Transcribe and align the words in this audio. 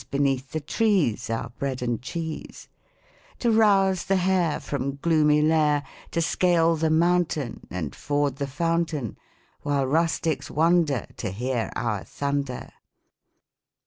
Beneath 0.09 0.49
the 0.49 0.59
trees, 0.59 1.29
Our 1.29 1.49
bread 1.59 1.83
and 1.83 2.01
cheese! 2.01 2.67
To 3.37 3.51
rouse 3.51 4.05
the 4.05 4.15
hare 4.15 4.59
From 4.59 4.95
gloomy 4.99 5.43
lair; 5.43 5.83
To 6.09 6.23
scale 6.23 6.75
the 6.75 6.89
mountain 6.89 7.59
^ 7.65 7.67
And 7.69 7.93
ford 7.93 8.37
the 8.37 8.47
fountain, 8.47 9.15
While 9.61 9.85
rustics 9.85 10.49
wonder 10.49 11.05
To 11.17 11.29
hear 11.29 11.71
our 11.75 12.03
thunder." 12.03 12.71